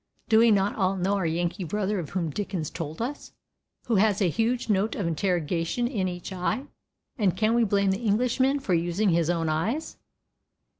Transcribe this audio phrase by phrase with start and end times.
[0.29, 3.33] Do we not all know our Yankee brother of whom Dickens told us,
[3.85, 6.65] who has a huge note of interrogation in each eye,
[7.19, 9.97] and can we blame the Englishman for using his own eyes?